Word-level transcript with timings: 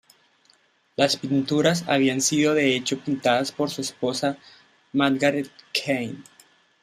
Las 0.95 1.15
pinturas 1.15 1.83
habían 1.87 2.21
sido 2.21 2.55
de 2.55 2.75
hecho 2.75 2.97
pintadas 2.99 3.51
por 3.51 3.69
su 3.69 3.81
esposa 3.81 4.39
Margaret 4.93 5.51
Keane. 5.73 6.23